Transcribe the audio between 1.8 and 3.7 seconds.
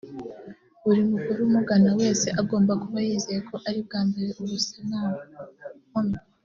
wese agomba kuba yizeye ko